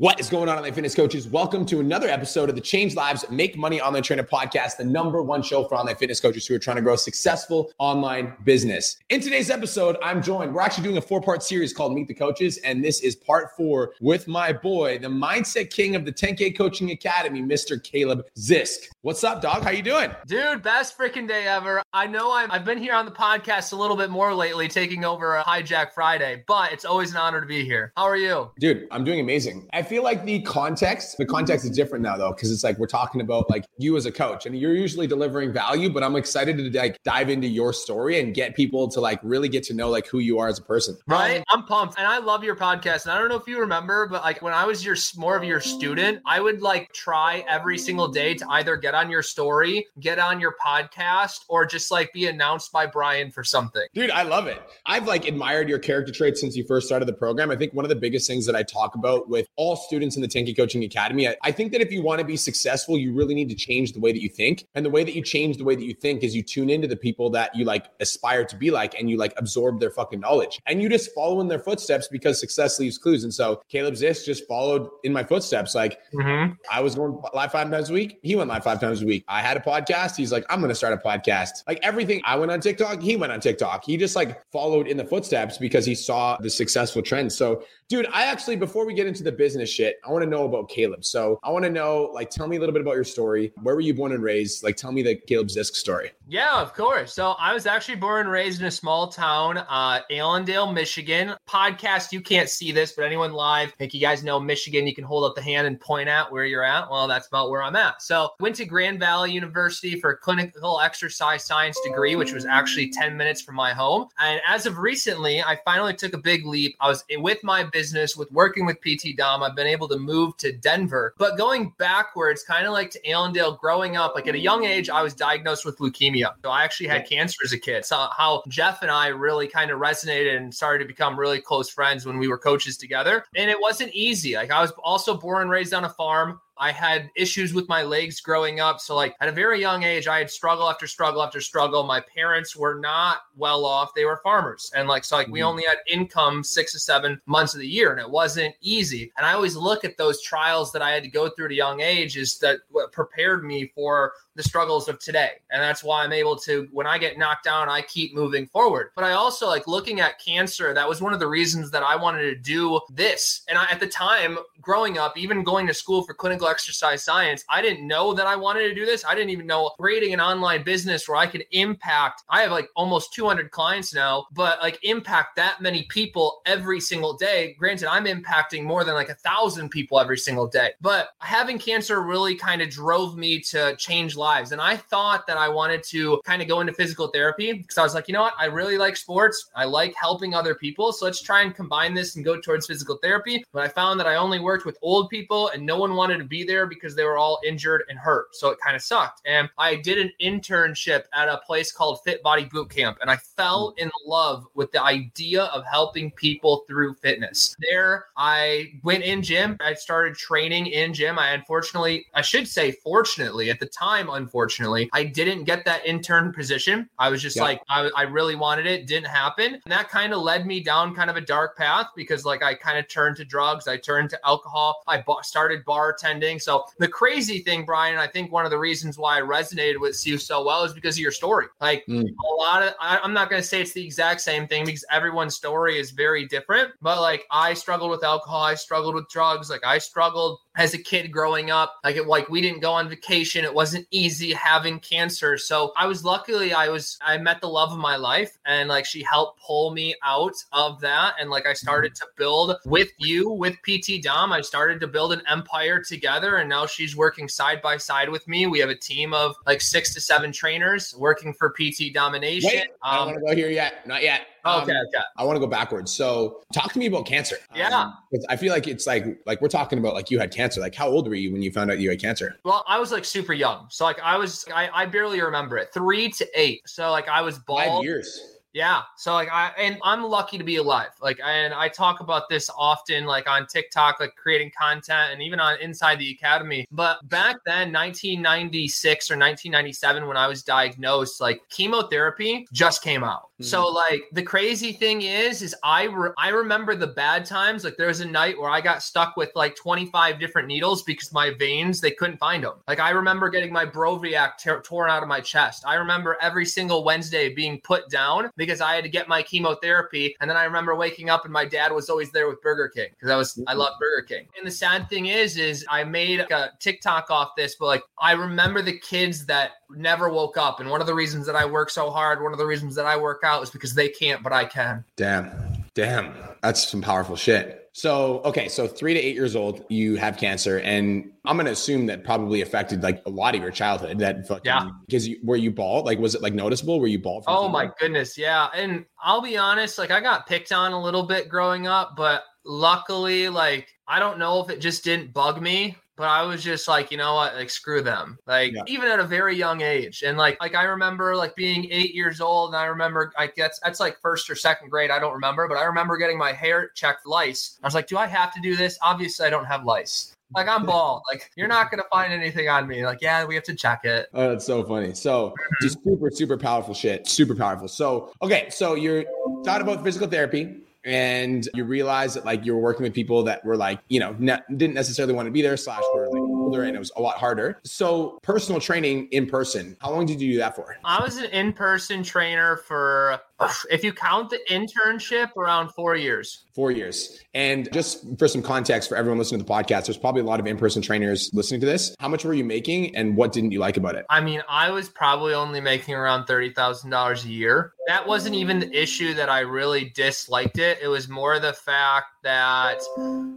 [0.00, 1.26] What is going on, online fitness coaches?
[1.26, 5.24] Welcome to another episode of the Change Lives Make Money Online Trainer podcast, the number
[5.24, 8.96] one show for online fitness coaches who are trying to grow a successful online business.
[9.08, 10.54] In today's episode, I'm joined.
[10.54, 13.56] We're actually doing a four part series called Meet the Coaches, and this is part
[13.56, 17.82] four with my boy, the mindset king of the 10K Coaching Academy, Mr.
[17.82, 18.86] Caleb Zysk.
[19.00, 19.64] What's up, dog?
[19.64, 20.12] How you doing?
[20.28, 21.82] Dude, best freaking day ever.
[21.92, 25.04] I know I'm, I've been here on the podcast a little bit more lately, taking
[25.04, 27.92] over a Highjack Friday, but it's always an honor to be here.
[27.96, 28.52] How are you?
[28.60, 29.68] Dude, I'm doing amazing.
[29.72, 32.86] I feel like the context, the context is different now though, because it's like we're
[32.86, 36.56] talking about like you as a coach and you're usually delivering value, but I'm excited
[36.58, 39.88] to like dive into your story and get people to like really get to know
[39.88, 40.96] like who you are as a person.
[41.06, 41.42] Right.
[41.50, 41.98] I'm pumped.
[41.98, 43.04] And I love your podcast.
[43.04, 45.44] And I don't know if you remember, but like when I was your more of
[45.44, 49.86] your student, I would like try every single day to either get on your story,
[50.00, 53.86] get on your podcast, or just like be announced by Brian for something.
[53.94, 54.60] Dude, I love it.
[54.86, 57.50] I've like admired your character traits since you first started the program.
[57.50, 60.22] I think one of the biggest things that I talk about with all students in
[60.22, 63.12] the 10K Coaching Academy, I, I think that if you want to be successful, you
[63.12, 64.66] really need to change the way that you think.
[64.74, 66.88] And the way that you change the way that you think is you tune into
[66.88, 70.20] the people that you like aspire to be like and you like absorb their fucking
[70.20, 70.60] knowledge.
[70.66, 73.24] And you just follow in their footsteps because success leaves clues.
[73.24, 75.74] And so Caleb Zysk just followed in my footsteps.
[75.74, 76.52] Like mm-hmm.
[76.70, 78.18] I was going live five times a week.
[78.22, 79.24] He went live five times a week.
[79.28, 80.16] I had a podcast.
[80.16, 81.64] He's like, I'm going to start a podcast.
[81.66, 83.00] Like everything, I went on TikTok.
[83.00, 83.84] He went on TikTok.
[83.84, 87.36] He just like followed in the footsteps because he saw the successful trends.
[87.36, 90.44] So Dude, I actually, before we get into the business shit, I want to know
[90.44, 91.06] about Caleb.
[91.06, 93.50] So I want to know, like, tell me a little bit about your story.
[93.62, 94.62] Where were you born and raised?
[94.62, 96.10] Like, tell me the Caleb Zysk story.
[96.28, 97.14] Yeah, of course.
[97.14, 101.34] So I was actually born and raised in a small town, uh, Allendale, Michigan.
[101.48, 104.94] Podcast, you can't see this, but anyone live, I think you guys know Michigan, you
[104.94, 106.90] can hold up the hand and point out where you're at.
[106.90, 108.02] Well, that's about where I'm at.
[108.02, 112.90] So went to Grand Valley University for a clinical exercise science degree, which was actually
[112.90, 114.08] 10 minutes from my home.
[114.20, 116.76] And as of recently, I finally took a big leap.
[116.80, 117.77] I was with my business
[118.16, 119.42] with working with PT Dom.
[119.42, 121.14] I've been able to move to Denver.
[121.18, 124.90] But going backwards, kind of like to Allendale, growing up, like at a young age,
[124.90, 126.34] I was diagnosed with leukemia.
[126.42, 127.84] So I actually had cancer as a kid.
[127.84, 131.68] So how Jeff and I really kind of resonated and started to become really close
[131.68, 133.24] friends when we were coaches together.
[133.36, 134.34] And it wasn't easy.
[134.34, 136.40] Like I was also born and raised on a farm.
[136.58, 138.80] I had issues with my legs growing up.
[138.80, 141.82] So, like at a very young age, I had struggle after struggle after struggle.
[141.84, 143.94] My parents were not well off.
[143.94, 144.70] They were farmers.
[144.74, 145.48] And like, so like we mm-hmm.
[145.48, 149.12] only had income six or seven months of the year and it wasn't easy.
[149.16, 151.54] And I always look at those trials that I had to go through at a
[151.54, 155.32] young age is that what prepared me for the struggles of today.
[155.50, 158.90] And that's why I'm able to, when I get knocked down, I keep moving forward.
[158.94, 160.72] But I also like looking at cancer.
[160.72, 163.42] That was one of the reasons that I wanted to do this.
[163.48, 167.44] And I, at the time, growing up, even going to school for clinical exercise science,
[167.48, 169.04] I didn't know that I wanted to do this.
[169.04, 172.22] I didn't even know creating an online business where I could impact.
[172.28, 177.16] I have like almost 200 clients now, but like impact that many people every single
[177.16, 177.54] day.
[177.58, 180.72] Granted, I'm impacting more than like a thousand people every single day.
[180.80, 184.52] But having cancer really kind of drove me to change lives.
[184.52, 187.82] And I thought that I wanted to kind of go into physical therapy because I
[187.82, 188.34] was like, you know what?
[188.38, 189.50] I really like sports.
[189.54, 190.92] I like helping other people.
[190.92, 193.44] So let's try and combine this and go towards physical therapy.
[193.52, 196.24] But I found that I only worked with old people and no one wanted to
[196.24, 198.34] be there because they were all injured and hurt.
[198.34, 199.22] So it kind of sucked.
[199.26, 202.98] And I did an internship at a place called Fit Body Boot Camp.
[203.00, 203.84] And I fell hmm.
[203.84, 207.56] in love with the idea of helping people through fitness.
[207.60, 209.56] There, I went in gym.
[209.60, 211.18] I started training in gym.
[211.18, 214.88] I unfortunately, I should say, fortunately, at the time, unfortunately.
[214.92, 216.88] I didn't get that intern position.
[216.98, 217.42] I was just yep.
[217.42, 219.54] like, I, I really wanted it, didn't happen.
[219.54, 222.54] And that kind of led me down kind of a dark path because, like, I
[222.54, 226.27] kind of turned to drugs, I turned to alcohol, I started bartending.
[226.36, 230.04] So, the crazy thing, Brian, I think one of the reasons why I resonated with
[230.04, 231.46] you so well is because of your story.
[231.60, 232.02] Like, mm.
[232.02, 234.84] a lot of, I, I'm not going to say it's the exact same thing because
[234.90, 239.48] everyone's story is very different, but like, I struggled with alcohol, I struggled with drugs,
[239.48, 241.76] like, I struggled as a kid growing up.
[241.84, 243.44] Like it, like we didn't go on vacation.
[243.44, 245.38] It wasn't easy having cancer.
[245.38, 248.84] So I was luckily I was I met the love of my life and like
[248.84, 251.14] she helped pull me out of that.
[251.20, 254.32] And like I started to build with you, with PT Dom.
[254.32, 256.36] I started to build an empire together.
[256.36, 258.46] And now she's working side by side with me.
[258.46, 262.50] We have a team of like six to seven trainers working for PT Domination.
[262.52, 263.86] Wait, I don't um, want to go here yet.
[263.86, 264.22] Not yet.
[264.48, 265.04] Um, okay, okay.
[265.16, 265.92] I want to go backwards.
[265.92, 267.36] So talk to me about cancer.
[267.54, 267.68] Yeah.
[267.68, 270.60] Um, 'cause I feel like it's like like we're talking about like you had cancer.
[270.60, 272.36] Like how old were you when you found out you had cancer?
[272.44, 273.66] Well, I was like super young.
[273.70, 275.68] So like I was I, I barely remember it.
[275.72, 276.62] Three to eight.
[276.66, 277.64] So like I was bald.
[277.64, 278.34] Five years.
[278.54, 278.82] Yeah.
[278.96, 280.88] So like I and I'm lucky to be alive.
[281.02, 285.38] Like and I talk about this often like on TikTok like creating content and even
[285.38, 286.66] on Inside the Academy.
[286.72, 293.27] But back then 1996 or 1997 when I was diagnosed like chemotherapy just came out.
[293.40, 293.50] Mm-hmm.
[293.50, 297.76] So like the crazy thing is is I re- I remember the bad times like
[297.76, 301.32] there was a night where I got stuck with like 25 different needles because my
[301.38, 302.54] veins they couldn't find them.
[302.66, 305.62] Like I remember getting my Broviac tear torn out of my chest.
[305.64, 310.16] I remember every single Wednesday being put down because I had to get my chemotherapy
[310.20, 312.88] and then I remember waking up and my dad was always there with Burger King
[312.90, 313.60] because I was I mm-hmm.
[313.60, 314.26] love Burger King.
[314.36, 318.12] And the sad thing is is I made a TikTok off this but like I
[318.12, 321.70] remember the kids that never woke up and one of the reasons that I work
[321.70, 324.32] so hard, one of the reasons that I work out is because they can't but
[324.32, 324.84] I can.
[324.96, 325.30] Damn.
[325.74, 326.14] Damn.
[326.42, 327.68] That's some powerful shit.
[327.78, 331.86] So, okay, so three to eight years old, you have cancer, and I'm gonna assume
[331.86, 334.00] that probably affected like a lot of your childhood.
[334.00, 334.70] That fucking, Yeah.
[334.86, 335.86] Because you, were you bald?
[335.86, 336.80] Like, was it like noticeable?
[336.80, 337.22] Were you bald?
[337.28, 338.48] Oh my goodness, yeah.
[338.52, 342.24] And I'll be honest, like I got picked on a little bit growing up, but
[342.44, 346.68] luckily, like I don't know if it just didn't bug me, but I was just
[346.68, 348.18] like, you know what, like screw them.
[348.26, 348.62] Like Yeah.
[348.68, 350.02] even at a very young age.
[350.02, 353.58] And like like I remember like being eight years old and I remember I guess
[353.62, 356.70] that's like first or second grade, I don't remember, but I remember getting my hair
[356.74, 357.58] checked lice.
[357.62, 358.78] I was like, do I have to do this?
[358.80, 360.14] Obviously I don't have lice.
[360.36, 361.02] Like I'm bald.
[361.10, 362.86] Like you're not gonna find anything on me.
[362.86, 364.06] Like, yeah, we have to check it.
[364.14, 364.94] Oh, that's so funny.
[364.94, 367.08] So just super, super powerful shit.
[367.08, 367.66] Super powerful.
[367.66, 369.04] So, okay, so you're
[369.44, 373.44] thought about physical therapy and you realize that like you were working with people that
[373.44, 376.64] were like, you know, ne- didn't necessarily want to be there, slash were like older
[376.64, 377.60] and it was a lot harder.
[377.64, 380.76] So personal training in person, how long did you do that for?
[380.84, 383.20] I was an in-person trainer for,
[383.70, 386.44] if you count the internship, around four years.
[386.54, 387.20] Four years.
[387.34, 390.40] And just for some context for everyone listening to the podcast, there's probably a lot
[390.40, 391.94] of in-person trainers listening to this.
[392.00, 394.06] How much were you making and what didn't you like about it?
[394.10, 397.72] I mean, I was probably only making around thirty thousand dollars a year.
[397.86, 400.78] That wasn't even the issue that I really disliked it.
[400.82, 402.80] It was more the fact that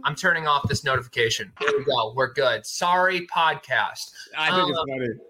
[0.04, 1.52] I'm turning off this notification.
[1.60, 2.12] There we go.
[2.14, 2.66] We're good.
[2.66, 4.10] Sorry, podcast.
[4.36, 4.78] I think Um, it's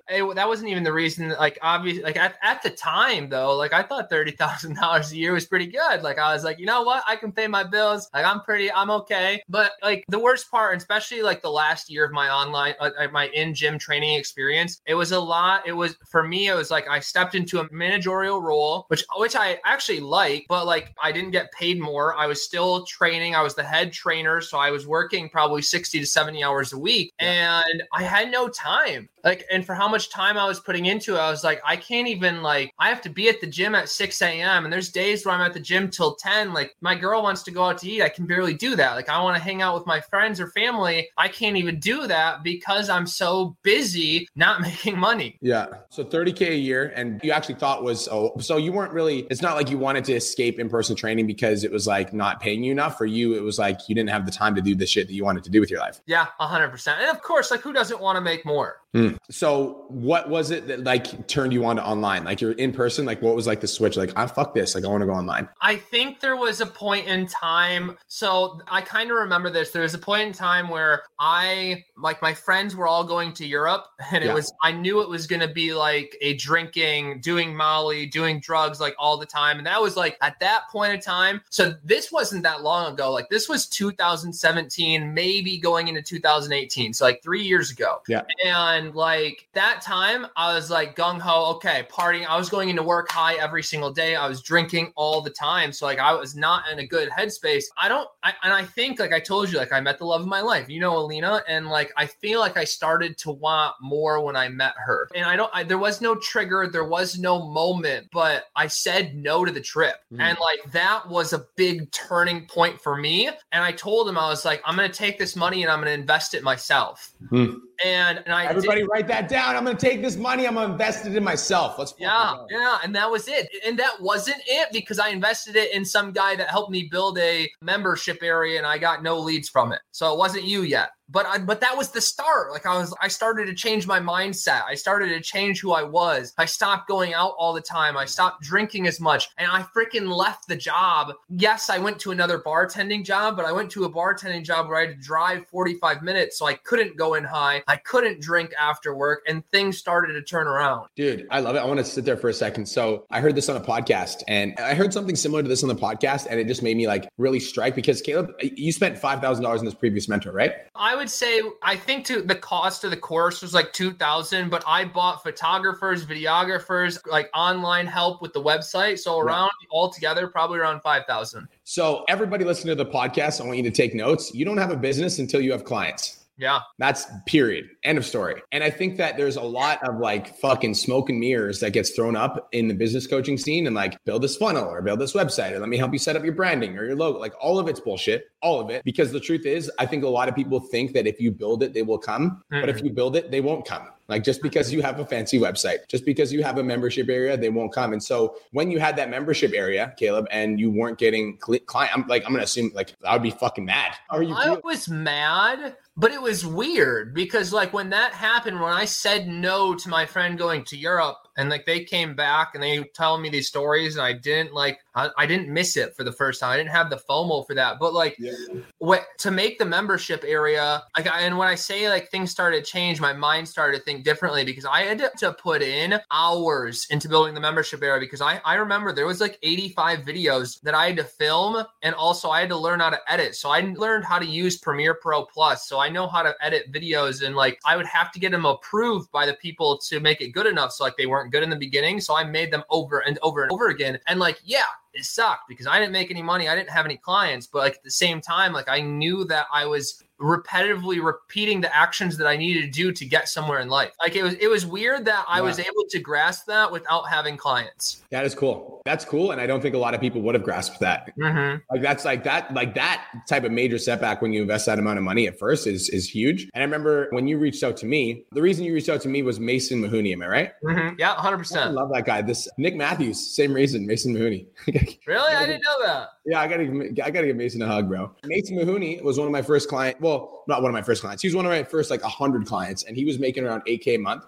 [0.09, 0.23] funny.
[0.31, 1.29] It, that wasn't even the reason.
[1.39, 5.17] Like, obviously, like at, at the time though, like I thought thirty thousand dollars a
[5.17, 6.03] year was pretty good.
[6.03, 8.09] Like I was like, you know what, I can pay my bills.
[8.15, 9.43] Like I'm pretty, I'm okay.
[9.49, 13.09] But like the worst part, especially like the last year of my online, uh, uh,
[13.13, 15.67] my in gym training experience, it was a lot.
[15.67, 19.37] It was for me, it was like I stepped into a managerial role, which which
[19.37, 22.15] I actually like, but like I didn't get paid more.
[22.17, 23.35] I was still training.
[23.35, 26.79] I was the head trainer, so I was working probably sixty to seventy hours a
[26.79, 30.87] week, and I had no time like and for how much time i was putting
[30.87, 33.47] into it i was like i can't even like i have to be at the
[33.47, 36.77] gym at 6 a.m and there's days where i'm at the gym till 10 like
[36.81, 39.21] my girl wants to go out to eat i can barely do that like i
[39.23, 42.89] want to hang out with my friends or family i can't even do that because
[42.89, 45.67] i'm so busy not making money Yeah.
[45.91, 46.93] So 30K a year.
[46.97, 50.05] And you actually thought was, oh, so you weren't really, it's not like you wanted
[50.05, 52.97] to escape in person training because it was like not paying you enough.
[52.99, 55.15] For you, it was like you didn't have the time to do the shit that
[55.15, 56.01] you wanted to do with your life.
[56.07, 59.13] yeah 100% and of course like who doesn't want to make more Hmm.
[59.31, 62.25] So what was it that like turned you on to online?
[62.25, 63.97] Like you're in person, like what was like the switch?
[63.97, 64.75] Like, I fuck this.
[64.75, 65.49] Like I want to go online.
[65.61, 67.97] I think there was a point in time.
[68.09, 69.71] So I kind of remember this.
[69.71, 73.47] There was a point in time where I, like, my friends were all going to
[73.47, 74.35] Europe, and it Yeah.
[74.35, 78.81] was, I knew it was going to be like a drinking, doing Molly, doing drugs,
[78.81, 79.59] like all the time.
[79.59, 81.43] And that was like at that point in time.
[81.51, 83.13] So this wasn't that long ago.
[83.13, 86.93] Like, this was 2017, maybe going into 2018.
[86.95, 88.03] So, like, three years ago.
[88.09, 88.23] Yeah.
[88.45, 92.27] And like that time, I was like gung ho, okay, partying.
[92.27, 94.17] I was going into work high every single day.
[94.17, 95.73] I was drinking all the time.
[95.73, 97.65] So like I was not in a good headspace.
[97.81, 100.23] I don't, I, and I think like I told you, like I met the love
[100.23, 103.75] of my life, you know, Alina, and like I feel like I started to want
[103.83, 105.09] more when I met her.
[105.15, 109.15] And I don't, I, there was no trigger, there was no moment, but I said
[109.15, 109.97] no to the trip.
[110.13, 110.21] Mhm.
[110.21, 113.29] And like that was a big turning point for me.
[113.29, 115.81] And I told him, I was like, I'm going to take this money and I'm
[115.81, 117.13] going to invest it myself.
[117.29, 117.55] Hmm.
[117.85, 119.57] And, and I did- Everybody write that down.
[119.57, 120.47] I'm going to take this money.
[120.47, 121.79] I'm going to invest it in myself.
[121.79, 123.49] Let's Yeah, yeah, and that was it.
[123.67, 127.19] And that wasn't it because I invested it in some guy that helped me build
[127.19, 129.81] a membership area and I got no leads from it.
[129.91, 130.91] So it wasn't you yet.
[131.09, 132.51] But I, but that was the start.
[132.51, 134.63] Like I was, I started to change my mindset.
[134.67, 136.33] I started to change who I was.
[136.39, 137.97] I stopped going out all the time.
[137.97, 141.13] I stopped drinking as much, and I freaking left the job.
[141.29, 144.79] Yes, I went to another bartending job, but I went to a bartending job where
[144.79, 147.63] I had to drive 45 minutes, so I couldn't go in high.
[147.69, 150.89] I couldn't drink after work, and things started to turn around.
[150.97, 151.59] Dude, I love it.
[151.59, 152.67] I want to sit there for a second.
[152.67, 155.69] So I heard this on a podcast, and I heard something similar to this on
[155.69, 159.21] the podcast, and it just made me like really strike because Caleb, you spent five
[159.21, 160.53] thousand dollars in this previous mentor, right?
[160.75, 164.51] I would say I think to the cost of the course was like two thousand,
[164.51, 168.99] but I bought photographers, videographers, like online help with the website.
[168.99, 169.69] So around right.
[169.71, 171.49] altogether, probably around five thousand.
[171.65, 174.35] So everybody listening to the podcast, I want you to take notes.
[174.35, 176.22] You don't have a business until you have clients.
[176.43, 176.59] Yeah.
[176.79, 177.69] That's period.
[177.85, 178.43] End of story.
[178.51, 181.91] And I think that there's a lot of like fucking smoke and mirrors that gets
[181.91, 185.13] thrown up in the business coaching scene and like build this funnel or build this
[185.13, 187.21] website or let me help you set up your branding or your logo.
[187.21, 188.33] Like all of it's bullshit.
[188.43, 188.83] All of it.
[188.85, 191.63] Because the truth is, I think a lot of people think that if you build
[191.63, 192.43] it, they will come.
[192.53, 192.61] Mm-hmm.
[192.61, 193.87] But if you build it, they won't come.
[194.13, 197.35] Like just because you have a fancy website, just because you have a membership area,
[197.35, 197.95] they won't come.
[197.95, 202.07] And so when you had that membership area, Caleb, and you weren't getting client, I'm
[202.09, 203.95] like, I'm gonna assume like I would be fucking mad.
[204.11, 204.35] Are you?
[204.35, 209.29] I was mad but it was weird because like when that happened when i said
[209.29, 213.23] no to my friend going to europe and like they came back and they telling
[213.23, 216.41] me these stories and i didn't like I, I, didn't miss it for the first
[216.41, 218.33] time i didn't have the fomo for that but like yeah.
[218.79, 222.65] what to make the membership area like I, and when i say like things started
[222.65, 226.87] to change my mind started to think differently because i had to put in hours
[226.91, 230.75] into building the membership area because i i remember there was like 85 videos that
[230.75, 233.61] i had to film and also i had to learn how to edit so i
[233.61, 237.35] learned how to use premiere pro plus so i know how to edit videos and
[237.35, 240.47] like i would have to get them approved by the people to make it good
[240.47, 242.01] enough so like they weren't weren't good in the beginning.
[242.01, 243.99] So I made them over and over and over again.
[244.07, 246.49] And like, yeah, it sucked because I didn't make any money.
[246.49, 247.47] I didn't have any clients.
[247.47, 251.75] But like at the same time, like I knew that I was repetitively repeating the
[251.75, 253.93] actions that I needed to do to get somewhere in life.
[254.01, 257.37] Like it was it was weird that I was able to grasp that without having
[257.37, 258.05] clients.
[258.11, 258.83] That is cool.
[258.85, 259.33] That's cool.
[259.33, 261.11] And I don't think a lot of people would have grasped that.
[261.19, 261.59] Mm-hmm.
[261.71, 264.99] Like that's like that, like that type of major setback when you invest that amount
[264.99, 266.49] of money at first is is huge.
[266.55, 269.09] And I remember when you reached out to me, the reason you reached out to
[269.09, 270.13] me was Mason Mahoney.
[270.13, 270.53] Am I right?
[270.65, 270.97] Mm-hmm.
[270.99, 271.71] Yeah, hundred percent.
[271.71, 272.23] I love that guy.
[272.23, 274.47] This Nick Matthews, same reason, Mason Mahoney.
[275.07, 275.35] really?
[275.35, 276.09] I didn't know that.
[276.25, 276.63] Yeah, I gotta
[277.05, 278.13] I gotta give Mason a hug, bro.
[278.25, 280.01] Mason Mahoney was one of my first client.
[280.01, 281.23] Well, not one of my first clients.
[281.23, 283.97] He was one of my first like hundred clients, and he was making around 8K
[283.97, 284.25] a month.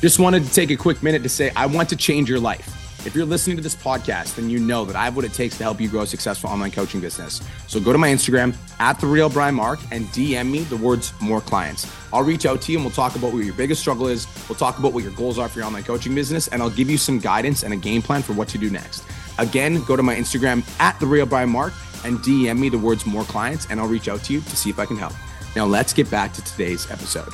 [0.00, 2.78] Just wanted to take a quick minute to say I want to change your life.
[3.06, 5.56] If you're listening to this podcast, then you know that I have what it takes
[5.58, 7.40] to help you grow a successful online coaching business.
[7.66, 11.12] So go to my Instagram at the real Brian Mark and DM me the words
[11.20, 11.92] more clients.
[12.12, 14.28] I'll reach out to you and we'll talk about what your biggest struggle is.
[14.48, 16.88] We'll talk about what your goals are for your online coaching business, and I'll give
[16.88, 19.04] you some guidance and a game plan for what to do next.
[19.38, 21.72] Again, go to my Instagram at the real Brian Mark
[22.04, 24.70] and DM me the words more clients, and I'll reach out to you to see
[24.70, 25.14] if I can help.
[25.54, 27.32] Now let's get back to today's episode.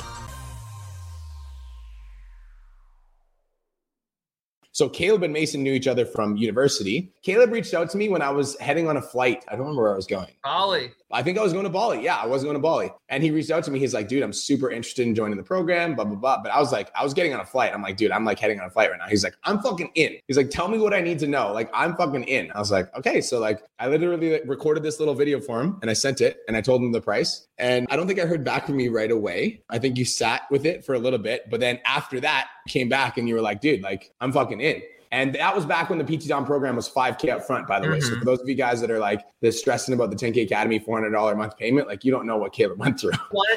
[4.71, 7.11] So Caleb and Mason knew each other from university.
[7.21, 9.43] Caleb reached out to me when I was heading on a flight.
[9.49, 10.31] I don't remember where I was going.
[10.41, 10.93] Bali.
[11.11, 12.03] I think I was going to Bali.
[12.03, 12.91] Yeah, I was going to Bali.
[13.09, 13.79] And he reached out to me.
[13.79, 16.41] He's like, dude, I'm super interested in joining the program, blah, blah, blah.
[16.43, 17.73] But I was like, I was getting on a flight.
[17.73, 19.07] I'm like, dude, I'm like heading on a flight right now.
[19.07, 20.17] He's like, I'm fucking in.
[20.27, 21.51] He's like, tell me what I need to know.
[21.51, 22.51] Like, I'm fucking in.
[22.53, 23.21] I was like, okay.
[23.21, 26.55] So like I literally recorded this little video for him and I sent it and
[26.55, 27.47] I told him the price.
[27.57, 29.63] And I don't think I heard back from you right away.
[29.69, 31.49] I think you sat with it for a little bit.
[31.49, 34.81] But then after that, came back and you were like, dude, like I'm fucking in.
[35.11, 37.85] And that was back when the PT Dom program was 5K up front, by the
[37.85, 37.93] mm-hmm.
[37.93, 37.99] way.
[37.99, 38.19] So mm-hmm.
[38.19, 41.31] for those of you guys that are like this stressing about the 10K Academy $400
[41.31, 43.11] a month payment, like you don't know what Caleb went through.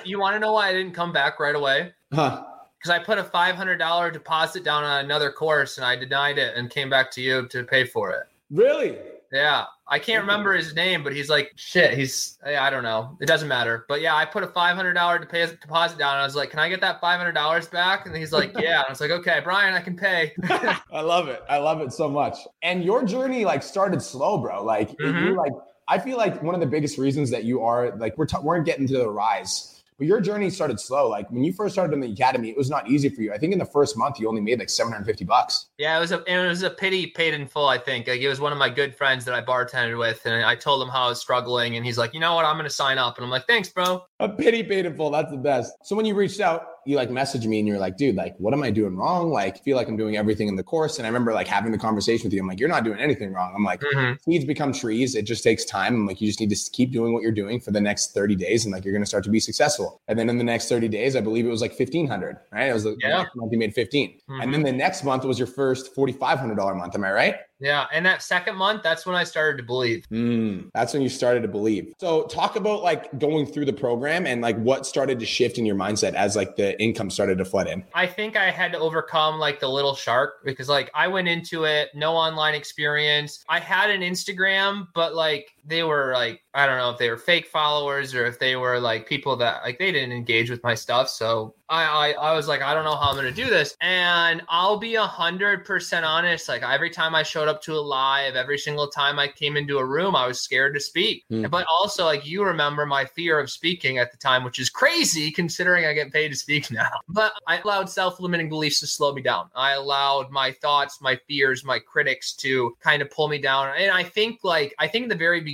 [0.05, 1.93] You want to know why I didn't come back right away?
[2.13, 2.45] Huh.
[2.79, 6.71] Because I put a $500 deposit down on another course and I denied it and
[6.71, 8.25] came back to you to pay for it.
[8.51, 8.99] Really?
[9.33, 9.65] Yeah.
[9.89, 13.17] I can't remember his name, but he's like, shit, he's, I don't know.
[13.21, 13.85] It doesn't matter.
[13.89, 16.15] But yeah, I put a $500 deposit down.
[16.15, 18.07] And I was like, can I get that $500 back?
[18.07, 18.79] And he's like, yeah.
[18.79, 20.33] And I was like, okay, Brian, I can pay.
[20.45, 21.43] I love it.
[21.49, 22.37] I love it so much.
[22.63, 24.63] And your journey like started slow, bro.
[24.63, 25.27] Like, mm-hmm.
[25.27, 25.53] you like,
[25.89, 28.61] I feel like one of the biggest reasons that you are like, we're, t- we're
[28.61, 31.09] getting to the rise but your journey started slow.
[31.09, 33.33] Like when you first started in the academy, it was not easy for you.
[33.33, 35.67] I think in the first month you only made like 750 bucks.
[35.79, 38.09] Yeah, it was a it was a pity paid in full, I think.
[38.09, 40.83] Like it was one of my good friends that I bartended with and I told
[40.83, 42.45] him how I was struggling and he's like, "You know what?
[42.45, 45.11] I'm going to sign up." And I'm like, "Thanks, bro." A pity paid in full.
[45.11, 45.73] That's the best.
[45.83, 48.53] So when you reached out, you like message me and you're like, dude, like, what
[48.53, 49.31] am I doing wrong?
[49.31, 50.99] Like, feel like I'm doing everything in the course.
[50.99, 52.41] And I remember like having the conversation with you.
[52.41, 53.53] I'm like, you're not doing anything wrong.
[53.55, 54.15] I'm like, mm-hmm.
[54.23, 55.15] seeds become trees.
[55.15, 55.95] It just takes time.
[55.95, 58.37] I'm like, you just need to keep doing what you're doing for the next 30
[58.37, 58.65] days.
[58.65, 60.01] And like, you're going to start to be successful.
[60.09, 62.69] And then in the next 30 days, I believe it was like 1500, right?
[62.69, 63.25] It was the yeah.
[63.35, 64.11] month you made 15.
[64.11, 64.41] Mm-hmm.
[64.41, 66.95] And then the next month was your first $4,500 month.
[66.95, 67.37] Am I right?
[67.63, 67.87] Yeah.
[67.93, 70.05] And that second month, that's when I started to believe.
[70.11, 71.95] Mm, that's when you started to believe.
[71.99, 75.65] So talk about like going through the program and like what started to shift in
[75.65, 77.85] your mindset as like the income started to flood in.
[77.95, 81.65] I think I had to overcome like the little shark because like I went into
[81.65, 83.45] it, no online experience.
[83.49, 87.17] I had an Instagram, but like they were like I don't know if they were
[87.17, 90.75] fake followers or if they were like people that like they didn't engage with my
[90.75, 91.09] stuff.
[91.09, 93.75] So I, I, I was like, I don't know how I'm gonna do this.
[93.81, 96.49] And I'll be a hundred percent honest.
[96.49, 99.79] Like every time I showed up to a live, every single time I came into
[99.79, 101.25] a room, I was scared to speak.
[101.31, 101.51] Mm.
[101.51, 105.31] But also, like you remember my fear of speaking at the time, which is crazy
[105.31, 107.01] considering I get paid to speak now.
[107.09, 109.49] But I allowed self-limiting beliefs to slow me down.
[109.55, 113.73] I allowed my thoughts, my fears, my critics to kind of pull me down.
[113.79, 115.52] And I think like I think in the very beginning,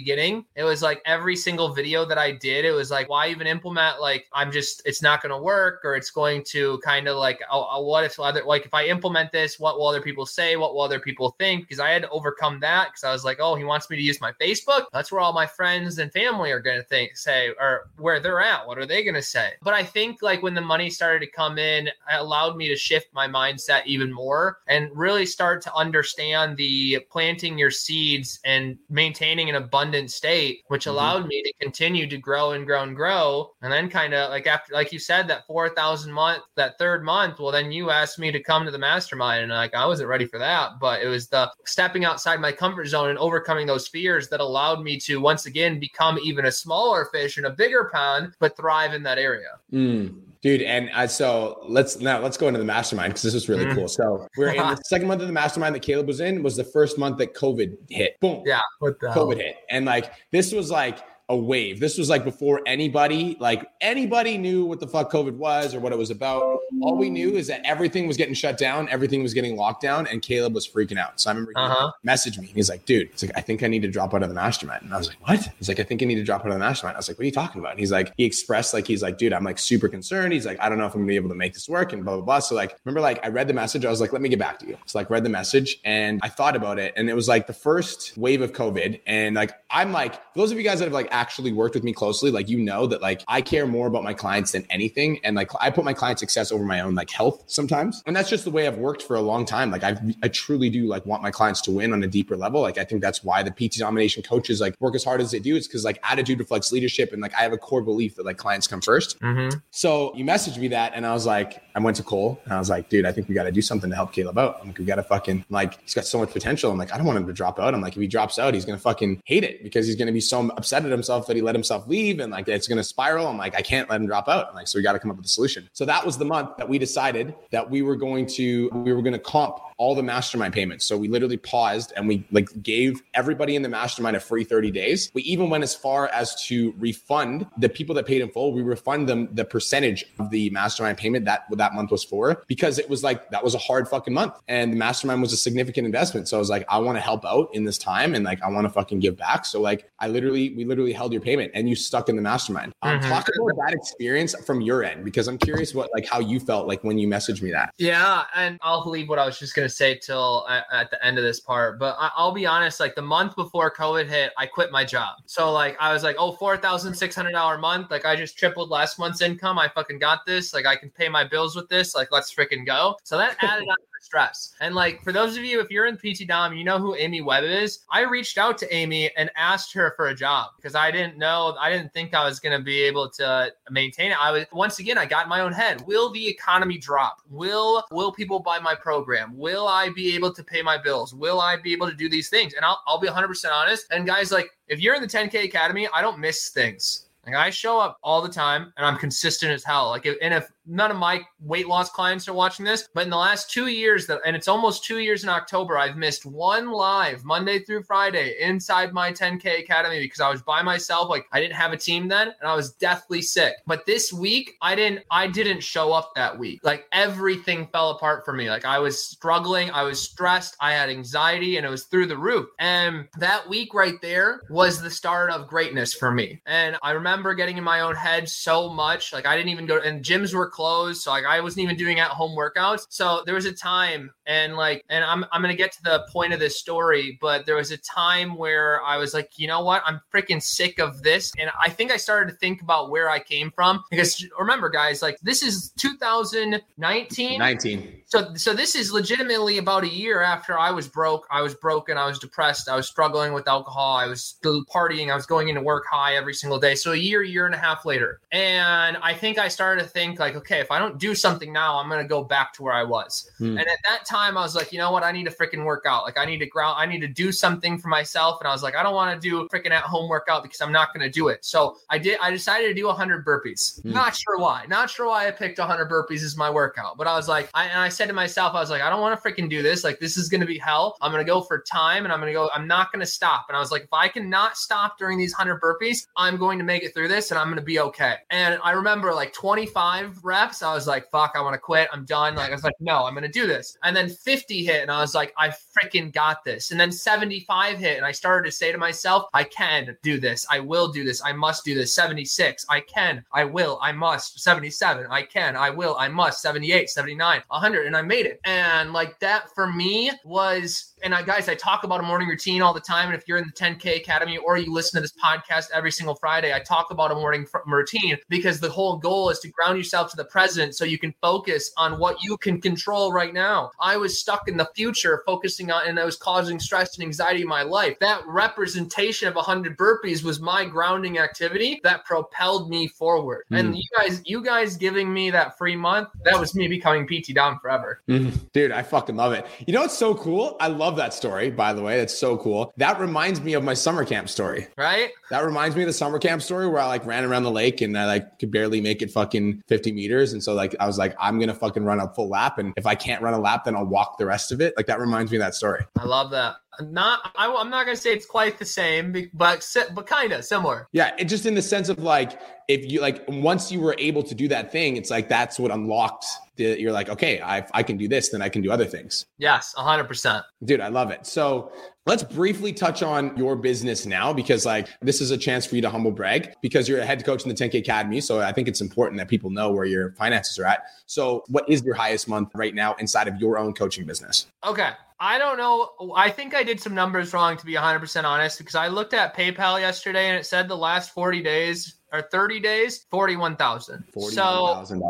[0.54, 4.00] it was like every single video that I did, it was like, why even implement
[4.00, 7.66] like I'm just it's not gonna work or it's going to kind of like, oh,
[7.70, 10.56] oh, what if other, like, if I implement this, what will other people say?
[10.56, 11.62] What will other people think?
[11.62, 14.02] Because I had to overcome that because I was like, oh, he wants me to
[14.02, 14.86] use my Facebook.
[14.92, 18.40] That's where all my friends and family are going to think, say, or where they're
[18.40, 18.66] at.
[18.66, 19.52] What are they going to say?
[19.62, 22.76] But I think like when the money started to come in, it allowed me to
[22.76, 28.78] shift my mindset even more and really start to understand the planting your seeds and
[28.88, 29.56] maintaining an
[29.88, 30.90] abundant state, which mm-hmm.
[30.90, 33.50] allowed me to continue to grow and grow and grow.
[33.62, 37.02] And then kind of like after, like you said, that 4,000 thousand month that third
[37.02, 40.08] month well then you asked me to come to the mastermind and like i wasn't
[40.08, 43.88] ready for that but it was the stepping outside my comfort zone and overcoming those
[43.88, 47.90] fears that allowed me to once again become even a smaller fish in a bigger
[47.92, 50.14] pond but thrive in that area mm.
[50.40, 53.64] Dude, and uh, so let's now let's go into the mastermind because this is really
[53.64, 53.74] mm.
[53.74, 53.88] cool.
[53.88, 56.64] So we're in the second month of the mastermind that Caleb was in was the
[56.64, 58.20] first month that COVID hit.
[58.20, 58.42] Boom.
[58.46, 58.60] Yeah.
[58.78, 59.56] What the COVID hit.
[59.68, 61.00] And like this was like
[61.30, 61.78] a wave.
[61.78, 65.92] This was like before anybody, like anybody knew what the fuck COVID was or what
[65.92, 66.60] it was about.
[66.80, 70.06] All we knew is that everything was getting shut down, everything was getting locked down,
[70.06, 71.20] and Caleb was freaking out.
[71.20, 71.92] So I remember he uh-huh.
[72.06, 72.50] messaged me.
[72.54, 74.84] He's like, dude, he's like, I think I need to drop out of the mastermind.
[74.84, 75.50] And I was like, what?
[75.58, 76.96] He's like, I think I need to drop out of the mastermind.
[76.96, 77.72] I was like, what are you talking about?
[77.72, 80.32] And he's like, he expressed like, he's like, dude, I'm like super concerned.
[80.32, 82.04] He's like, I don't know if I'm gonna be able to make this work and
[82.04, 82.38] blah, blah, blah.
[82.38, 83.84] So like, remember, like I read the message.
[83.84, 84.78] I was like, let me get back to you.
[84.86, 86.94] So like read the message and I thought about it.
[86.96, 89.00] And it was like the first wave of COVID.
[89.06, 91.84] And like, I'm like, for those of you guys that have like actually worked with
[91.84, 95.18] me closely, like you know that like I care more about my clients than anything.
[95.24, 98.02] And like I put my client success over my own like health sometimes.
[98.06, 99.70] And that's just the way I've worked for a long time.
[99.70, 102.60] Like I I truly do like want my clients to win on a deeper level.
[102.60, 105.40] Like I think that's why the PT domination coaches like work as hard as they
[105.40, 105.56] do.
[105.56, 107.12] It's because like attitude reflects leadership.
[107.12, 109.58] And like I have a core belief that like clients come 1st mm-hmm.
[109.70, 112.58] So you messaged me that and I was like, I went to Cole and I
[112.58, 114.58] was like, dude, I think we got to do something to help Caleb out.
[114.60, 116.70] I'm like, we got to fucking like, he's got so much potential.
[116.70, 117.74] I'm like, I don't want him to drop out.
[117.74, 120.06] I'm like, if he drops out, he's going to fucking hate it because he's going
[120.06, 122.76] to be so upset at himself that he let himself leave and like it's going
[122.76, 123.26] to spiral.
[123.26, 124.48] I'm like, I can't let him drop out.
[124.48, 125.68] I'm like, so we got to come up with a solution.
[125.72, 129.02] So that was the month that we decided that we were going to, we were
[129.02, 130.84] going to comp all the mastermind payments.
[130.84, 134.72] So we literally paused and we like gave everybody in the mastermind a free 30
[134.72, 135.10] days.
[135.14, 138.52] We even went as far as to refund the people that paid in full.
[138.52, 142.78] We refund them the percentage of the mastermind payment that that month was for because
[142.78, 145.86] it was like that was a hard fucking month and the mastermind was a significant
[145.86, 146.28] investment.
[146.28, 148.50] So I was like, I want to help out in this time and like I
[148.50, 149.46] want to fucking give back.
[149.46, 152.72] So like I literally we literally held your payment and you stuck in the mastermind.
[152.82, 153.08] Um, mm-hmm.
[153.08, 156.66] Talk about that experience from your end because I'm curious what like how you felt
[156.66, 157.72] like when you messaged me that.
[157.78, 161.04] Yeah, and I'll leave what I was just gonna to say till at, at, the
[161.04, 162.80] end of this part, but I, will be honest.
[162.80, 165.16] Like the month before COVID hit, I quit my job.
[165.26, 167.90] So like I was like, oh, four thousand six hundred dollar a month.
[167.90, 169.58] Like I just tripled last month's income.
[169.58, 170.54] I fucking got this.
[170.54, 171.94] Like I can pay my bills with this.
[171.94, 172.96] Like let's freaking go.
[173.04, 174.54] So that added up stress.
[174.60, 177.20] And like for those of you, if you're in PT Dom, you know who Amy
[177.20, 177.80] Webb is.
[177.90, 181.56] I reached out to Amy and asked her for a job because I didn't know,
[181.60, 184.20] I didn't think I was going to be able to maintain it.
[184.20, 185.86] I was once again, I got in my own head.
[185.86, 187.20] Will the economy drop?
[187.28, 189.36] Will will people buy my program?
[189.36, 191.14] Will I be able to pay my bills?
[191.14, 192.54] Will I be able to do these things?
[192.54, 193.86] And I'll, I'll be 100% honest.
[193.90, 197.06] And guys, like if you're in the 10K Academy, I don't miss things.
[197.26, 199.90] Like I show up all the time and I'm consistent as hell.
[199.90, 203.10] Like, if, and if none of my weight loss clients are watching this, but in
[203.10, 206.70] the last two years that, and it's almost two years in October, I've missed one
[206.70, 211.08] live Monday through Friday inside my 10K Academy because I was by myself.
[211.08, 213.54] Like I didn't have a team then and I was deathly sick.
[213.66, 216.60] But this week I didn't, I didn't show up that week.
[216.62, 218.50] Like everything fell apart for me.
[218.50, 219.70] Like I was struggling.
[219.70, 220.56] I was stressed.
[220.60, 222.48] I had anxiety and it was through the roof.
[222.58, 226.42] And that week right there was the start of greatness for me.
[226.46, 229.12] And I remember getting in my own head so much.
[229.12, 231.02] Like I didn't even go and gyms were closed.
[231.02, 232.88] So like I wasn't even doing at home workouts.
[232.90, 236.34] So there was a time and like and I'm I'm gonna get to the point
[236.34, 239.82] of this story, but there was a time where I was like, you know what?
[239.86, 241.32] I'm freaking sick of this.
[241.38, 243.82] And I think I started to think about where I came from.
[243.90, 247.38] Because remember, guys, like this is 2019.
[247.38, 248.02] 19.
[248.04, 251.26] So so this is legitimately about a year after I was broke.
[251.30, 251.96] I was broken.
[251.96, 252.68] I was depressed.
[252.68, 253.96] I was struggling with alcohol.
[253.96, 255.10] I was still partying.
[255.10, 256.74] I was going into work high every single day.
[256.74, 258.20] So a year, year and a half later.
[258.30, 261.78] And I think I started to think like, okay, if I don't do something now,
[261.78, 263.30] I'm gonna go back to where I was.
[263.38, 263.56] Hmm.
[263.56, 265.02] And at that time, I was like, you know what?
[265.02, 266.04] I need to freaking work out.
[266.04, 266.76] Like I need to ground.
[266.78, 268.40] I need to do something for myself.
[268.40, 270.72] And I was like, I don't want to do freaking at home workout because I'm
[270.72, 271.44] not gonna do it.
[271.44, 272.18] So I did.
[272.20, 273.80] I decided to do 100 burpees.
[273.82, 273.92] Hmm.
[273.92, 274.64] Not sure why.
[274.68, 276.96] Not sure why I picked 100 burpees as my workout.
[276.96, 279.00] But I was like, I, and I said to myself, I was like, I don't
[279.00, 279.84] want to freaking do this.
[279.84, 280.96] Like this is gonna be hell.
[281.00, 282.50] I'm gonna go for time, and I'm gonna go.
[282.54, 283.46] I'm not gonna stop.
[283.48, 286.64] And I was like, if I cannot stop during these 100 burpees, I'm going to
[286.64, 288.16] make it through this, and I'm gonna be okay.
[288.30, 290.62] And I remember like 25 reps.
[290.62, 291.88] I was like, fuck, I want to quit.
[291.92, 292.34] I'm done.
[292.34, 293.76] Like I was like, no, I'm gonna do this.
[293.82, 296.70] And then 50 hit, and I was like, I freaking got this.
[296.70, 300.46] And then 75 hit, and I started to say to myself, I can do this.
[300.50, 301.22] I will do this.
[301.24, 301.94] I must do this.
[301.94, 303.24] 76, I can.
[303.32, 303.78] I will.
[303.82, 304.40] I must.
[304.40, 305.56] 77, I can.
[305.56, 305.96] I will.
[305.98, 306.42] I must.
[306.42, 308.40] 78, 79, 100, and I made it.
[308.44, 312.62] And like that for me was and I, guys, I talk about a morning routine
[312.62, 313.08] all the time.
[313.08, 316.14] And if you're in the 10K Academy or you listen to this podcast every single
[316.16, 320.10] Friday, I talk about a morning routine because the whole goal is to ground yourself
[320.10, 323.70] to the present so you can focus on what you can control right now.
[323.80, 327.42] I was stuck in the future, focusing on, and I was causing stress and anxiety
[327.42, 327.98] in my life.
[328.00, 333.44] That representation of 100 burpees was my grounding activity that propelled me forward.
[333.52, 333.58] Mm.
[333.58, 337.34] And you guys, you guys giving me that free month, that was me becoming PT
[337.34, 338.00] Dom forever.
[338.08, 338.50] Mm.
[338.52, 339.46] Dude, I fucking love it.
[339.66, 340.56] You know what's so cool?
[340.60, 341.98] I love love that story, by the way.
[341.98, 342.72] That's so cool.
[342.78, 344.68] That reminds me of my summer camp story.
[344.76, 345.10] Right?
[345.30, 347.82] That reminds me of the summer camp story where I like ran around the lake
[347.82, 350.32] and I like could barely make it fucking 50 meters.
[350.32, 352.58] And so like I was like, I'm gonna fucking run a full lap.
[352.58, 354.74] And if I can't run a lap, then I'll walk the rest of it.
[354.76, 355.84] Like that reminds me of that story.
[355.98, 360.06] I love that not I, am not gonna say it's quite the same but but
[360.06, 360.88] kind of similar.
[360.92, 364.22] Yeah it just in the sense of like if you like once you were able
[364.22, 367.82] to do that thing it's like that's what unlocked the, you're like okay I, I
[367.82, 369.26] can do this then i can do other things.
[369.38, 371.26] Yes 100% dude i love it.
[371.26, 371.72] So
[372.06, 375.82] let's briefly touch on your business now because like this is a chance for you
[375.82, 378.68] to humble brag because you're a head coach in the 10k academy so i think
[378.68, 380.84] it's important that people know where your finances are at.
[381.06, 384.46] So what is your highest month right now inside of your own coaching business?
[384.64, 386.12] Okay I don't know.
[386.14, 389.36] I think I did some numbers wrong to be 100% honest because I looked at
[389.36, 394.04] PayPal yesterday and it said the last 40 days or 30 days, 41,000.
[394.16, 395.00] $41,000.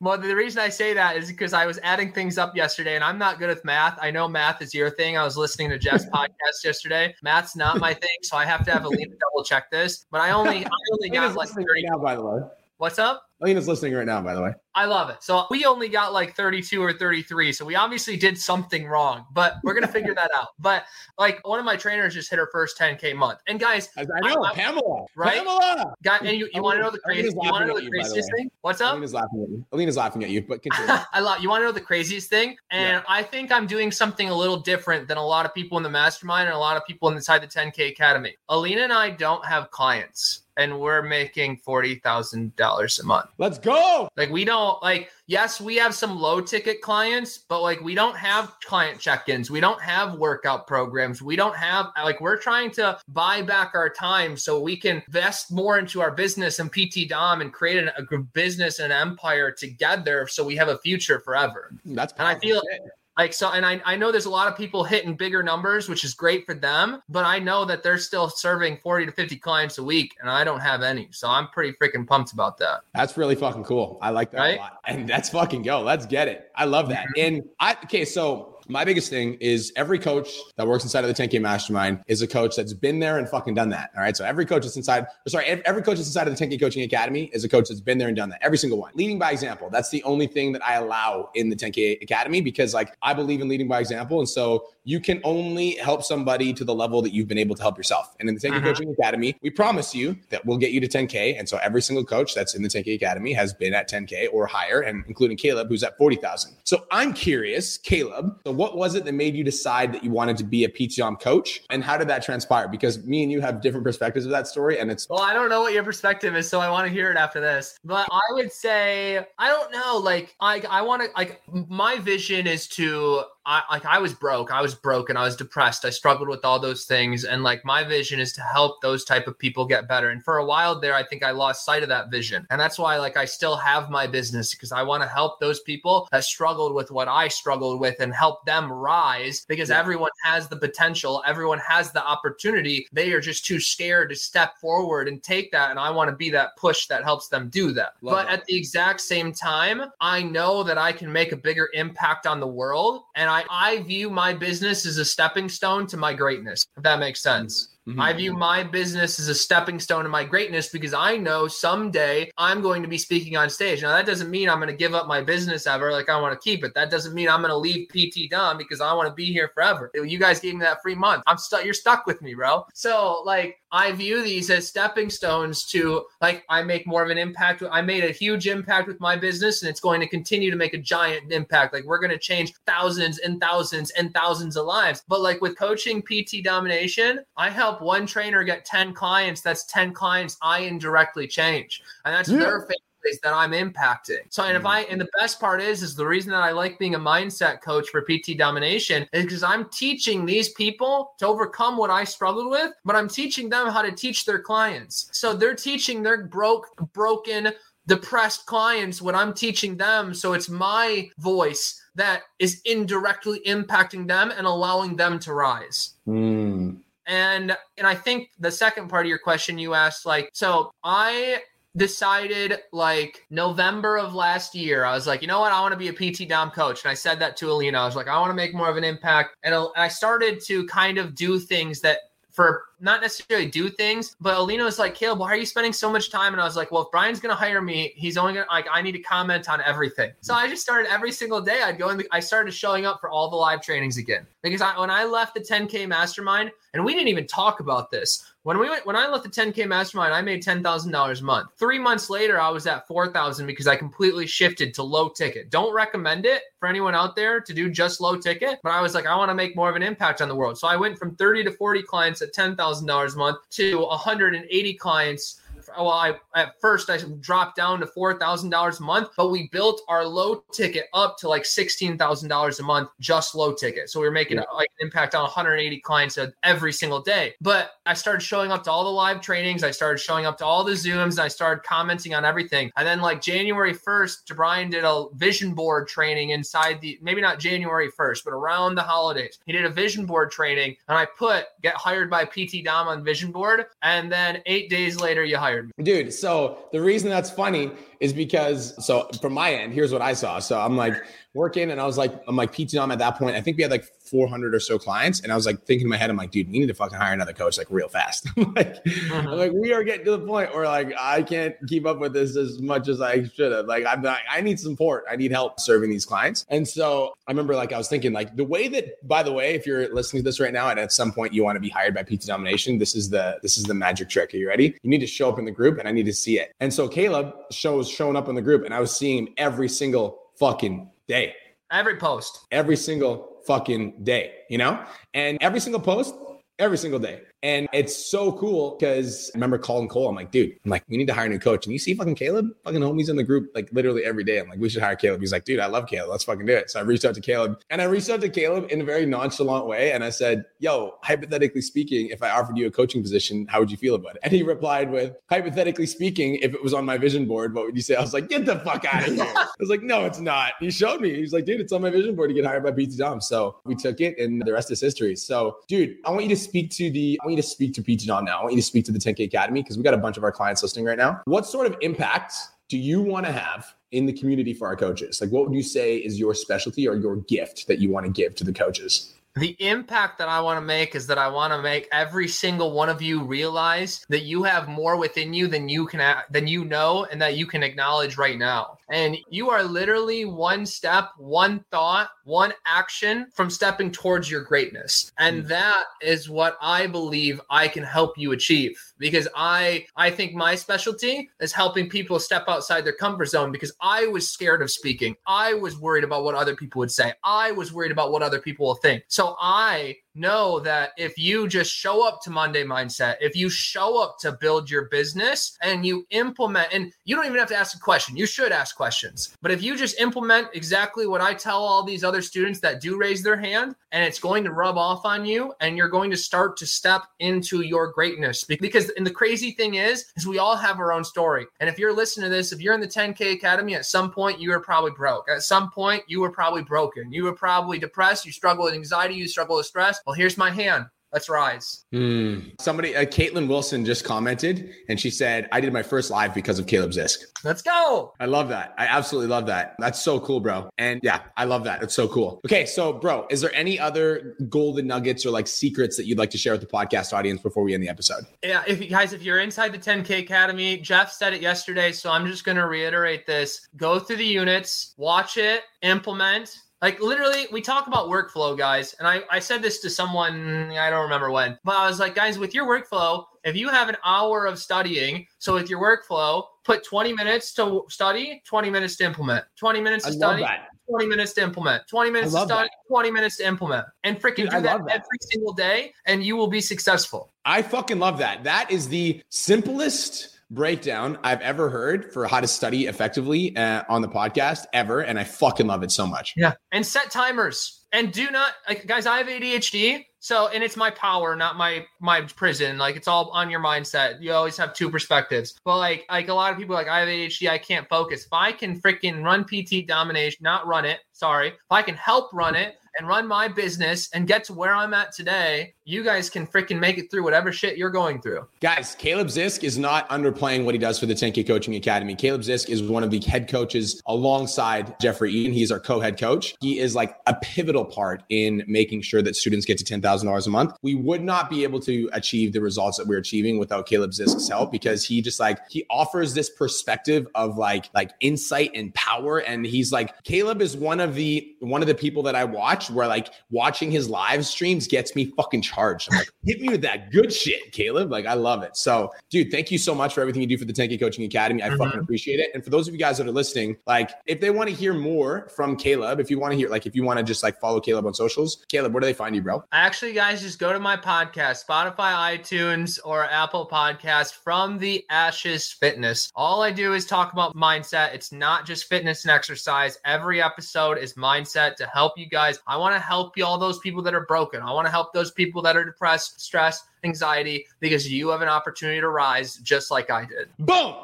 [0.00, 3.04] well, the reason I say that is because I was adding things up yesterday and
[3.04, 3.98] I'm not good with math.
[4.00, 5.18] I know math is your thing.
[5.18, 7.14] I was listening to Jeff's podcast yesterday.
[7.22, 10.06] Math's not my thing, so I have to have a double check this.
[10.10, 12.40] But I only I only got like 30 now, by the way.
[12.78, 13.26] What's up?
[13.42, 14.52] Alina's listening right now, by the way.
[14.76, 15.22] I love it.
[15.22, 17.50] So we only got like 32 or 33.
[17.54, 20.48] So we obviously did something wrong, but we're going to figure that out.
[20.58, 20.84] But
[21.16, 23.38] like one of my trainers just hit her first 10K month.
[23.46, 25.06] And guys, I know, I, Pamela.
[25.14, 25.38] Right?
[25.38, 25.94] Pamela.
[26.02, 28.28] Guy, and you, you want to know the craziest, you want to know the craziest
[28.36, 28.50] thing?
[28.62, 28.92] What's up?
[28.92, 29.64] Alina's laughing at you.
[29.70, 30.92] Alina's laughing at you, but continue.
[31.12, 32.56] I love, you want to know the craziest thing?
[32.70, 33.02] And yeah.
[33.08, 35.90] I think I'm doing something a little different than a lot of people in the
[35.90, 38.34] mastermind and a lot of people inside the 10K Academy.
[38.48, 43.30] Alina and I don't have clients and we're making $40,000 a month.
[43.38, 44.08] Let's go.
[44.16, 48.16] Like we don't like yes, we have some low ticket clients, but like we don't
[48.16, 49.50] have client check-ins.
[49.50, 51.22] We don't have workout programs.
[51.22, 55.52] We don't have like we're trying to buy back our time so we can invest
[55.52, 60.26] more into our business and PT Dom and create an, a business and empire together
[60.26, 61.72] so we have a future forever.
[61.84, 62.82] That's and I feel shit.
[63.16, 66.04] Like so, and I, I know there's a lot of people hitting bigger numbers, which
[66.04, 69.78] is great for them, but I know that they're still serving 40 to 50 clients
[69.78, 71.08] a week, and I don't have any.
[71.12, 72.82] So I'm pretty freaking pumped about that.
[72.94, 73.98] That's really fucking cool.
[74.02, 74.58] I like that right?
[74.58, 74.80] a lot.
[74.84, 75.80] And that's fucking go.
[75.80, 76.50] Let's get it.
[76.56, 77.06] I love that.
[77.16, 77.34] Mm-hmm.
[77.36, 81.28] And I okay, so my biggest thing is every coach that works inside of the
[81.28, 83.90] 10K Mastermind is a coach that's been there and fucking done that.
[83.96, 84.16] All right.
[84.16, 87.30] So every coach that's inside, sorry, every coach that's inside of the 10K Coaching Academy
[87.32, 88.40] is a coach that's been there and done that.
[88.42, 88.92] Every single one.
[88.94, 89.70] Leading by example.
[89.70, 93.40] That's the only thing that I allow in the 10K Academy because like I believe
[93.40, 94.18] in leading by example.
[94.18, 97.62] And so you can only help somebody to the level that you've been able to
[97.62, 98.14] help yourself.
[98.20, 98.66] And in the 10K uh-huh.
[98.66, 101.38] Coaching Academy, we promise you that we'll get you to 10K.
[101.38, 104.46] And so every single coach that's in the 10K Academy has been at 10K or
[104.46, 106.56] higher, and including Caleb, who's at 40,000.
[106.62, 110.36] So I'm curious, Caleb, so what was it that made you decide that you wanted
[110.38, 111.62] to be a PT Dom coach?
[111.70, 112.68] And how did that transpire?
[112.68, 114.78] Because me and you have different perspectives of that story.
[114.78, 117.10] And it's well, I don't know what your perspective is, so I want to hear
[117.10, 117.78] it after this.
[117.84, 122.46] But I would say, I don't know, like I I want to like my vision
[122.46, 124.50] is to I like I was broke.
[124.50, 125.16] I was broken.
[125.16, 125.84] I was depressed.
[125.84, 127.24] I struggled with all those things.
[127.24, 130.10] And like my vision is to help those type of people get better.
[130.10, 132.44] And for a while there, I think I lost sight of that vision.
[132.50, 135.60] And that's why like I still have my business because I want to help those
[135.60, 139.78] people that struggled with what I struggled with and help them rise because yeah.
[139.78, 142.88] everyone has the potential, everyone has the opportunity.
[142.92, 145.70] They are just too scared to step forward and take that.
[145.70, 147.94] And I want to be that push that helps them do that.
[148.02, 148.40] Love but that.
[148.40, 152.40] at the exact same time, I know that I can make a bigger impact on
[152.40, 153.04] the world.
[153.14, 156.98] And I, I view my business as a stepping stone to my greatness, if that
[156.98, 157.75] makes sense.
[157.88, 158.00] Mm-hmm.
[158.00, 162.30] I view my business as a stepping stone to my greatness because I know someday
[162.36, 163.82] I'm going to be speaking on stage.
[163.82, 165.92] Now, that doesn't mean I'm going to give up my business ever.
[165.92, 166.74] Like, I want to keep it.
[166.74, 169.50] That doesn't mean I'm going to leave PT Dom because I want to be here
[169.54, 169.90] forever.
[169.94, 171.22] You guys gave me that free month.
[171.26, 171.64] I'm stuck.
[171.64, 172.66] You're stuck with me, bro.
[172.74, 177.18] So, like, I view these as stepping stones to like I make more of an
[177.18, 177.62] impact.
[177.70, 180.72] I made a huge impact with my business and it's going to continue to make
[180.72, 181.74] a giant impact.
[181.74, 185.02] Like we're going to change thousands and thousands and thousands of lives.
[185.08, 189.40] But like with coaching PT domination, I help one trainer get 10 clients.
[189.40, 191.82] That's 10 clients I indirectly change.
[192.04, 192.38] And that's yeah.
[192.38, 194.20] their families that I'm impacting.
[194.30, 194.68] So, and if mm.
[194.68, 197.62] I, and the best part is, is the reason that I like being a mindset
[197.62, 202.50] coach for PT domination is because I'm teaching these people to overcome what I struggled
[202.50, 205.08] with, but I'm teaching them how to teach their clients.
[205.12, 207.52] So they're teaching their broke, broken,
[207.86, 210.12] depressed clients what I'm teaching them.
[210.12, 215.94] So it's my voice that is indirectly impacting them and allowing them to rise.
[216.06, 216.78] Mm.
[217.06, 221.42] And and I think the second part of your question you asked like so I
[221.76, 225.52] decided like November of last year, I was like, you know what?
[225.52, 226.82] I want to be a PT Dom coach.
[226.84, 227.78] And I said that to Alina.
[227.78, 229.36] I was like, I want to make more of an impact.
[229.44, 231.98] Uh, and I started to kind of do things that
[232.32, 235.90] for not necessarily do things, but Alina was like, Caleb, why are you spending so
[235.90, 236.32] much time?
[236.32, 238.52] And I was like, well, if Brian's going to hire me, he's only going to,
[238.52, 240.12] like, I need to comment on everything.
[240.20, 241.62] So I just started every single day.
[241.62, 244.60] I'd go in, the, I started showing up for all the live trainings again because
[244.60, 248.60] I, when I left the 10K mastermind, and we didn't even talk about this, when
[248.60, 251.48] we went, when I left the 10K mastermind, I made $10,000 a month.
[251.58, 255.50] Three months later, I was at 4,000 because I completely shifted to low ticket.
[255.50, 258.94] Don't recommend it for anyone out there to do just low ticket, but I was
[258.94, 260.58] like, I want to make more of an impact on the world.
[260.58, 265.40] So I went from 30 to 40 clients at $10,000 a month to 180 clients
[265.76, 269.48] well, I at first I dropped down to four thousand dollars a month, but we
[269.52, 273.90] built our low ticket up to like sixteen thousand dollars a month, just low ticket.
[273.90, 274.44] So we were making yeah.
[274.54, 277.34] like an impact on 180 clients every single day.
[277.40, 279.62] But I started showing up to all the live trainings.
[279.62, 282.70] I started showing up to all the Zooms, and I started commenting on everything.
[282.76, 287.38] And then like January 1st, Brian did a vision board training inside the maybe not
[287.38, 289.38] January 1st, but around the holidays.
[289.46, 293.04] He did a vision board training, and I put get hired by PT Dom on
[293.04, 297.70] vision board, and then eight days later you hired Dude, so the reason that's funny
[298.00, 300.38] is because so from my end, here's what I saw.
[300.38, 300.94] So I'm like
[301.36, 303.36] working and I was like, I'm like PT Dom at that point.
[303.36, 305.20] I think we had like 400 or so clients.
[305.20, 306.98] And I was like thinking in my head, I'm like, dude, we need to fucking
[306.98, 308.26] hire another coach like real fast.
[308.36, 308.78] like.
[308.86, 309.36] I'm uh-huh.
[309.36, 312.36] like, we are getting to the point where like I can't keep up with this
[312.36, 313.66] as much as I should have.
[313.66, 315.04] Like I'm not, I need support.
[315.10, 316.46] I need help serving these clients.
[316.48, 319.54] And so I remember like I was thinking like the way that, by the way,
[319.54, 321.68] if you're listening to this right now and at some point you want to be
[321.68, 324.32] hired by PT Domination, this is the this is the magic trick.
[324.32, 324.76] Are you ready?
[324.82, 326.52] You need to show up in the group and I need to see it.
[326.60, 330.22] And so Caleb shows showing up in the group and I was seeing every single
[330.38, 331.34] fucking day.
[331.70, 332.46] Every post.
[332.50, 334.84] Every single fucking day, you know?
[335.14, 336.14] And every single post,
[336.58, 337.22] every single day.
[337.42, 340.08] And it's so cool because I remember calling Cole.
[340.08, 341.66] I'm like, dude, I'm like, we need to hire a new coach.
[341.66, 344.40] And you see fucking Caleb, fucking homies in the group, like literally every day.
[344.40, 345.20] I'm like, we should hire Caleb.
[345.20, 346.10] He's like, dude, I love Caleb.
[346.10, 346.70] Let's fucking do it.
[346.70, 349.06] So I reached out to Caleb and I reached out to Caleb in a very
[349.06, 349.92] nonchalant way.
[349.92, 353.70] And I said, yo, hypothetically speaking, if I offered you a coaching position, how would
[353.70, 354.20] you feel about it?
[354.22, 357.76] And he replied with, hypothetically speaking, if it was on my vision board, what would
[357.76, 357.94] you say?
[357.94, 359.24] I was like, get the fuck out of here.
[359.36, 360.54] I was like, no, it's not.
[360.58, 361.14] He showed me.
[361.14, 363.20] He's like, dude, it's on my vision board to get hired by PT Dom.
[363.20, 365.16] So we took it and the rest is history.
[365.16, 368.06] So, dude, I want you to speak to the, want you to speak to PT
[368.06, 368.38] Dom now.
[368.38, 370.22] I want you to speak to the 10K Academy because we got a bunch of
[370.22, 371.20] our clients listening right now.
[371.24, 372.34] What sort of impact
[372.68, 375.20] do you want to have in the community for our coaches?
[375.20, 378.12] Like, what would you say is your specialty or your gift that you want to
[378.12, 379.12] give to the coaches?
[379.34, 382.72] The impact that I want to make is that I want to make every single
[382.72, 386.64] one of you realize that you have more within you than you can than you
[386.64, 388.78] know and that you can acknowledge right now.
[388.90, 395.12] And you are literally one step, one thought, one action from stepping towards your greatness.
[395.18, 395.48] And mm.
[395.48, 400.54] that is what I believe I can help you achieve because I I think my
[400.54, 405.16] specialty is helping people step outside their comfort zone because I was scared of speaking.
[405.26, 407.12] I was worried about what other people would say.
[407.24, 409.04] I was worried about what other people will think.
[409.08, 414.02] So I know that if you just show up to Monday Mindset, if you show
[414.02, 417.76] up to build your business and you implement, and you don't even have to ask
[417.76, 419.36] a question, you should ask questions.
[419.42, 422.96] But if you just implement exactly what I tell all these other students that do
[422.96, 426.16] raise their hand, and it's going to rub off on you, and you're going to
[426.16, 428.44] start to step into your greatness.
[428.44, 431.46] Because, and the crazy thing is, is we all have our own story.
[431.60, 434.40] And if you're listening to this, if you're in the 10K Academy, at some point
[434.40, 435.28] you were probably broke.
[435.30, 437.12] At some point you were probably broken.
[437.12, 438.26] You were probably depressed.
[438.26, 439.14] You struggle with anxiety.
[439.14, 440.00] You struggle with stress.
[440.06, 440.86] Well, here's my hand.
[441.12, 441.84] Let's rise.
[441.94, 442.60] Mm.
[442.60, 446.58] Somebody, uh, Caitlin Wilson just commented and she said, I did my first live because
[446.58, 447.18] of Caleb Zysk.
[447.42, 448.12] Let's go.
[448.20, 448.74] I love that.
[448.76, 449.76] I absolutely love that.
[449.78, 450.68] That's so cool, bro.
[450.78, 451.82] And yeah, I love that.
[451.82, 452.40] It's so cool.
[452.44, 452.66] Okay.
[452.66, 456.38] So, bro, is there any other golden nuggets or like secrets that you'd like to
[456.38, 458.26] share with the podcast audience before we end the episode?
[458.42, 458.62] Yeah.
[458.66, 461.92] If you guys, if you're inside the 10K Academy, Jeff said it yesterday.
[461.92, 467.00] So I'm just going to reiterate this go through the units, watch it, implement, like
[467.00, 468.94] literally, we talk about workflow, guys.
[468.98, 472.14] And I, I said this to someone, I don't remember when, but I was like,
[472.14, 476.44] guys, with your workflow, if you have an hour of studying, so with your workflow,
[476.64, 480.44] put 20 minutes to study, 20 minutes to implement, 20 minutes to study,
[480.90, 482.80] 20 minutes to implement, 20 minutes to study, that.
[482.88, 486.36] 20 minutes to implement, and freaking Dude, do that, that every single day, and you
[486.36, 487.32] will be successful.
[487.44, 488.44] I fucking love that.
[488.44, 494.02] That is the simplest breakdown I've ever heard for how to study effectively uh, on
[494.02, 495.00] the podcast ever.
[495.00, 496.34] And I fucking love it so much.
[496.36, 496.54] Yeah.
[496.72, 500.04] And set timers and do not, like, guys, I have ADHD.
[500.18, 502.78] So, and it's my power, not my my prison.
[502.78, 504.20] Like it's all on your mindset.
[504.20, 505.56] You always have two perspectives.
[505.64, 508.24] But like like a lot of people like I have ADHD, I can't focus.
[508.24, 511.50] If I can freaking run PT domination, not run it, sorry.
[511.50, 514.94] If I can help run it, and run my business and get to where I'm
[514.94, 518.44] at today, you guys can freaking make it through whatever shit you're going through.
[518.60, 522.16] Guys, Caleb Zysk is not underplaying what he does for the 10K Coaching Academy.
[522.16, 525.52] Caleb Zysk is one of the head coaches alongside Jeffrey Eadon.
[525.52, 526.56] He's our co-head coach.
[526.60, 530.50] He is like a pivotal part in making sure that students get to $10,000 a
[530.50, 530.76] month.
[530.82, 534.48] We would not be able to achieve the results that we're achieving without Caleb Zysk's
[534.48, 539.38] help because he just like he offers this perspective of like like insight and power
[539.38, 542.90] and he's like Caleb is one of the one of the people that I watch
[542.90, 546.08] where like watching his live streams gets me fucking charged.
[546.10, 548.10] I'm like, hit me with that good shit, Caleb.
[548.10, 548.76] Like, I love it.
[548.76, 551.62] So, dude, thank you so much for everything you do for the 10K Coaching Academy.
[551.62, 551.76] I mm-hmm.
[551.76, 552.50] fucking appreciate it.
[552.54, 554.94] And for those of you guys that are listening, like, if they want to hear
[554.94, 557.60] more from Caleb, if you want to hear, like, if you want to just like
[557.60, 559.62] follow Caleb on socials, Caleb, where do they find you, bro?
[559.72, 565.70] Actually, guys, just go to my podcast, Spotify, iTunes, or Apple Podcast from the Ashes
[565.70, 566.32] Fitness.
[566.34, 568.14] All I do is talk about mindset.
[568.14, 569.98] It's not just fitness and exercise.
[570.04, 572.60] Every episode is mindset to help you guys.
[572.66, 574.62] I want to help you, all those people that are broken.
[574.62, 578.48] I want to help those people that are depressed, stressed, anxiety, because you have an
[578.48, 580.48] opportunity to rise just like I did.
[580.58, 580.94] Boom.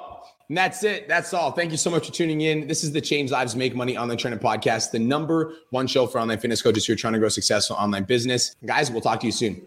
[0.49, 1.09] And that's it.
[1.09, 1.53] That's all.
[1.53, 2.67] Thank you so much for tuning in.
[2.67, 6.21] This is the Change Lives Make Money Online Training Podcast, the number one show for
[6.21, 8.55] online fitness coaches who are trying to grow successful online business.
[8.65, 9.63] Guys, we'll talk to you soon.